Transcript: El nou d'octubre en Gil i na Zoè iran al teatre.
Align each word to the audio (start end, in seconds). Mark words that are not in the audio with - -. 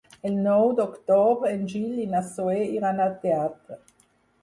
El 0.27 0.37
nou 0.45 0.63
d'octubre 0.79 1.53
en 1.59 1.69
Gil 1.75 2.01
i 2.07 2.09
na 2.17 2.25
Zoè 2.33 2.67
iran 2.81 3.07
al 3.09 3.17
teatre. 3.29 3.83